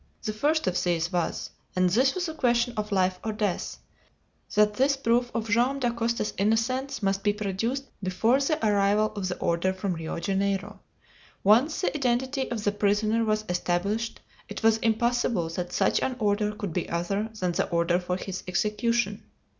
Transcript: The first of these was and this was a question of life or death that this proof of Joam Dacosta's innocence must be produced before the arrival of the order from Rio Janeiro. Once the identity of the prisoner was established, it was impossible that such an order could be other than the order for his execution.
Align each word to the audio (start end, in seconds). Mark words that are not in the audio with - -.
The 0.23 0.33
first 0.33 0.65
of 0.65 0.81
these 0.83 1.11
was 1.13 1.51
and 1.75 1.87
this 1.87 2.15
was 2.15 2.27
a 2.27 2.33
question 2.33 2.73
of 2.75 2.91
life 2.91 3.19
or 3.23 3.31
death 3.31 3.77
that 4.55 4.73
this 4.73 4.97
proof 4.97 5.29
of 5.35 5.47
Joam 5.47 5.77
Dacosta's 5.77 6.33
innocence 6.39 7.03
must 7.03 7.23
be 7.23 7.33
produced 7.33 7.83
before 8.01 8.39
the 8.39 8.57
arrival 8.67 9.13
of 9.15 9.27
the 9.27 9.37
order 9.37 9.71
from 9.73 9.93
Rio 9.93 10.17
Janeiro. 10.19 10.79
Once 11.43 11.81
the 11.81 11.95
identity 11.95 12.49
of 12.49 12.63
the 12.63 12.71
prisoner 12.71 13.23
was 13.23 13.45
established, 13.47 14.21
it 14.49 14.63
was 14.63 14.77
impossible 14.77 15.49
that 15.49 15.71
such 15.71 16.01
an 16.01 16.15
order 16.17 16.51
could 16.51 16.73
be 16.73 16.89
other 16.89 17.29
than 17.39 17.51
the 17.51 17.69
order 17.69 17.99
for 17.99 18.17
his 18.17 18.41
execution. 18.47 19.21